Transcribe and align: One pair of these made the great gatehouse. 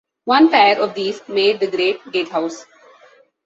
One 0.25 0.49
pair 0.49 0.81
of 0.81 0.95
these 0.95 1.21
made 1.27 1.59
the 1.59 1.69
great 1.69 1.99
gatehouse. 2.11 2.65